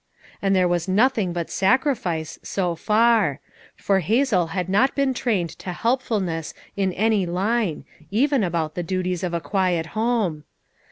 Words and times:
And 0.41 0.55
there 0.55 0.67
was 0.67 0.87
nothing 0.87 1.31
but 1.31 1.51
sacrifice, 1.51 2.39
so 2.41 2.73
far; 2.73 3.39
for 3.75 3.99
Hazel 3.99 4.47
had 4.47 4.67
not 4.67 4.95
been 4.95 5.13
trained 5.13 5.51
to 5.59 5.73
help 5.73 6.01
fulness 6.01 6.55
in 6.75 6.91
any 6.93 7.27
line; 7.27 7.85
even 8.09 8.43
about 8.43 8.73
the 8.73 8.81
duties 8.81 9.23
of 9.23 9.35
a 9.35 9.39
quiet 9.39 9.85
home. 9.93 10.43